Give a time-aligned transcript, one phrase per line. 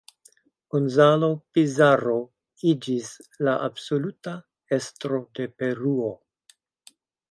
[0.75, 2.17] Gonzalo Pizarro
[2.73, 3.13] iĝis
[3.49, 4.37] la absoluta
[4.83, 6.15] estro de Peruo.